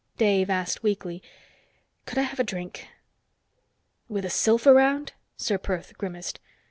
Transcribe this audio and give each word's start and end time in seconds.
Dave 0.17 0.49
asked 0.49 0.81
weakly, 0.81 1.21
"Could 2.07 2.17
I 2.17 2.23
have 2.23 2.39
a 2.39 2.43
drink?" 2.43 2.87
"With 4.09 4.25
a 4.25 4.31
sylph 4.31 4.65
around?" 4.65 5.13
Ser 5.37 5.59
Perth 5.59 5.95
grimaced. 5.95 6.39